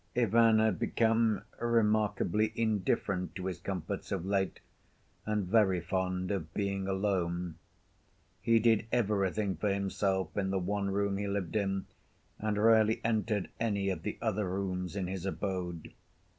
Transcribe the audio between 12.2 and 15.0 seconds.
and rarely entered any of the other rooms